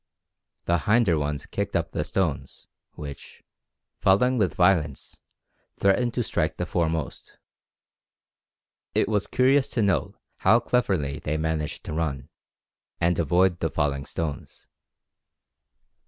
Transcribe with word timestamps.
The 0.65 0.79
hinder 0.79 1.15
ones 1.19 1.45
kicked 1.45 1.75
up 1.75 1.91
the 1.91 2.03
stones, 2.03 2.65
which, 2.93 3.43
falling 3.99 4.39
with 4.39 4.55
violence, 4.55 5.21
threatened 5.79 6.15
to 6.15 6.23
strike 6.23 6.57
the 6.57 6.65
foremost. 6.65 7.37
It 8.95 9.07
was 9.07 9.27
curious 9.27 9.69
to 9.69 9.83
note 9.83 10.17
how 10.37 10.59
cleverly 10.59 11.19
they 11.19 11.37
managed 11.37 11.83
to 11.83 11.93
run, 11.93 12.29
and 12.99 13.19
avoid 13.19 13.59
the 13.59 13.69
falling 13.69 14.07
stones." 14.07 14.65